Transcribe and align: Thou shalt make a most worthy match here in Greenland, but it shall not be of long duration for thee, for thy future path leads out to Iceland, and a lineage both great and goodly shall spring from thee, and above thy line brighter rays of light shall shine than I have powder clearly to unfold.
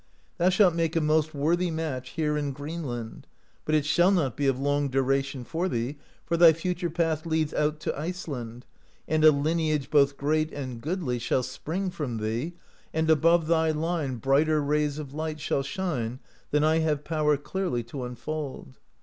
Thou 0.39 0.49
shalt 0.49 0.73
make 0.73 0.95
a 0.95 0.99
most 0.99 1.35
worthy 1.35 1.69
match 1.69 2.13
here 2.17 2.35
in 2.35 2.53
Greenland, 2.53 3.27
but 3.65 3.75
it 3.75 3.85
shall 3.85 4.09
not 4.09 4.35
be 4.35 4.47
of 4.47 4.59
long 4.59 4.87
duration 4.89 5.43
for 5.43 5.69
thee, 5.69 5.97
for 6.25 6.37
thy 6.37 6.53
future 6.53 6.89
path 6.89 7.23
leads 7.23 7.53
out 7.53 7.79
to 7.81 7.95
Iceland, 7.95 8.65
and 9.07 9.23
a 9.23 9.31
lineage 9.31 9.91
both 9.91 10.17
great 10.17 10.51
and 10.51 10.81
goodly 10.81 11.19
shall 11.19 11.43
spring 11.43 11.91
from 11.91 12.17
thee, 12.17 12.53
and 12.91 13.11
above 13.11 13.45
thy 13.45 13.69
line 13.69 14.15
brighter 14.15 14.59
rays 14.59 14.97
of 14.97 15.13
light 15.13 15.39
shall 15.39 15.61
shine 15.61 16.19
than 16.49 16.63
I 16.63 16.79
have 16.79 17.03
powder 17.03 17.37
clearly 17.37 17.83
to 17.83 18.03
unfold. 18.03 18.79